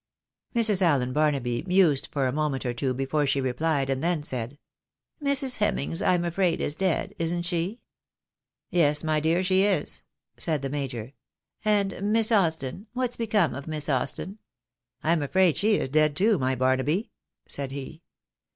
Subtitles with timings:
[0.55, 0.81] Mrs.
[0.81, 4.57] Allen Barnaby mused for a moment or two before she replied, and then said
[5.23, 5.57] —"Mrs.
[5.59, 7.81] Hemings, I am afraid, is dead; isn't she?""
[8.71, 10.01] Yes, my dear, she is,"
[10.39, 11.13] said the major."
[11.63, 12.87] And Miss Austin?
[12.93, 14.39] What's become of Miss Austin?""
[15.03, 17.11] I am afraid she is dead, too, my Barnaby,"
[17.47, 18.01] said he.